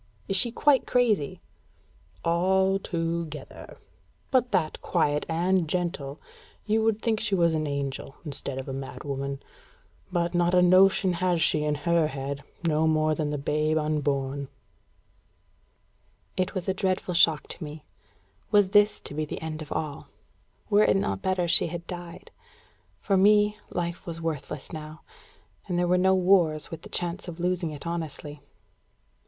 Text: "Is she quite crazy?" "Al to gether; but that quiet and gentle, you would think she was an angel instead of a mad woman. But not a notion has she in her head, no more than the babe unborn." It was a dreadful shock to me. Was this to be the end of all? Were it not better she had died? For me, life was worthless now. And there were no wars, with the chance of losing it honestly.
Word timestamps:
"Is 0.27 0.35
she 0.35 0.51
quite 0.51 0.87
crazy?" 0.87 1.41
"Al 2.25 2.79
to 2.79 3.27
gether; 3.27 3.77
but 4.31 4.51
that 4.51 4.81
quiet 4.81 5.27
and 5.29 5.69
gentle, 5.69 6.19
you 6.65 6.83
would 6.83 7.03
think 7.03 7.19
she 7.19 7.35
was 7.35 7.53
an 7.53 7.67
angel 7.67 8.15
instead 8.25 8.57
of 8.57 8.67
a 8.67 8.73
mad 8.73 9.03
woman. 9.03 9.43
But 10.11 10.33
not 10.33 10.55
a 10.55 10.61
notion 10.63 11.13
has 11.13 11.39
she 11.39 11.63
in 11.63 11.75
her 11.75 12.07
head, 12.07 12.41
no 12.67 12.87
more 12.87 13.13
than 13.13 13.29
the 13.29 13.37
babe 13.37 13.77
unborn." 13.77 14.47
It 16.35 16.55
was 16.55 16.67
a 16.67 16.73
dreadful 16.73 17.13
shock 17.13 17.47
to 17.49 17.63
me. 17.63 17.85
Was 18.49 18.69
this 18.69 19.01
to 19.01 19.13
be 19.13 19.23
the 19.25 19.39
end 19.39 19.61
of 19.61 19.71
all? 19.71 20.07
Were 20.67 20.83
it 20.83 20.97
not 20.97 21.21
better 21.21 21.47
she 21.47 21.67
had 21.67 21.85
died? 21.85 22.31
For 23.01 23.17
me, 23.17 23.59
life 23.69 24.07
was 24.07 24.19
worthless 24.19 24.73
now. 24.73 25.01
And 25.67 25.77
there 25.77 25.87
were 25.87 25.95
no 25.99 26.15
wars, 26.15 26.71
with 26.71 26.81
the 26.81 26.89
chance 26.89 27.27
of 27.27 27.39
losing 27.39 27.69
it 27.69 27.85
honestly. 27.85 28.41